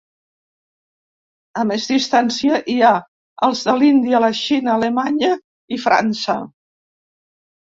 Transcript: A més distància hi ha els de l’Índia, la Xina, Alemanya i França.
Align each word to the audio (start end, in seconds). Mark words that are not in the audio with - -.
A 1.63 1.65
més 1.71 1.85
distància 1.91 2.57
hi 2.75 2.79
ha 2.87 2.91
els 3.49 3.61
de 3.67 3.77
l’Índia, 3.83 4.23
la 4.25 4.33
Xina, 4.41 4.73
Alemanya 4.79 5.31
i 5.77 5.81
França. 5.85 6.41